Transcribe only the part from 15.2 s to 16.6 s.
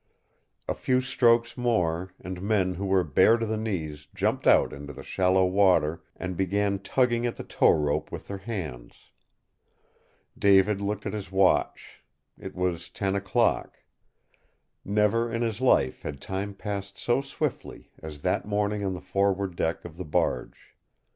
in his life had time